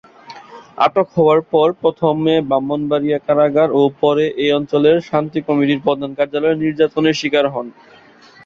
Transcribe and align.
আটক 0.77 1.07
হওয়ার 1.15 1.39
পর 1.51 1.67
প্রথমে 1.81 2.33
ব্রাহ্মণবাড়িয়া 2.49 3.19
কারাগারে 3.27 3.73
ও 3.73 3.91
পরে 4.01 4.25
এ 4.37 4.57
অঞ্চলের 4.57 4.97
শান্তি 5.09 5.39
কমিটির 5.47 5.83
প্রধান 5.85 6.11
কার্যালয়ে 6.19 6.61
নির্যাতনের 6.63 7.19
শিকার 7.21 7.45
হন। 7.53 7.67